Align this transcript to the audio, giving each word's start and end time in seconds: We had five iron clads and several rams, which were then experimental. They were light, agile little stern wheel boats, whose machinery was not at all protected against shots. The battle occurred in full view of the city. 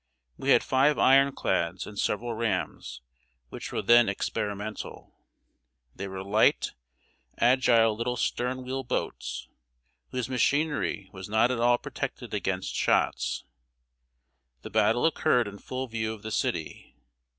We 0.35 0.49
had 0.49 0.63
five 0.63 0.97
iron 0.97 1.31
clads 1.35 1.85
and 1.85 1.99
several 1.99 2.33
rams, 2.33 3.01
which 3.49 3.71
were 3.71 3.83
then 3.83 4.09
experimental. 4.09 5.13
They 5.95 6.07
were 6.07 6.23
light, 6.23 6.71
agile 7.37 7.95
little 7.95 8.17
stern 8.17 8.63
wheel 8.63 8.83
boats, 8.83 9.47
whose 10.09 10.27
machinery 10.27 11.07
was 11.13 11.29
not 11.29 11.51
at 11.51 11.59
all 11.59 11.77
protected 11.77 12.33
against 12.33 12.73
shots. 12.73 13.43
The 14.63 14.71
battle 14.71 15.05
occurred 15.05 15.47
in 15.47 15.59
full 15.59 15.85
view 15.85 16.13
of 16.15 16.23
the 16.23 16.31
city. 16.31 16.95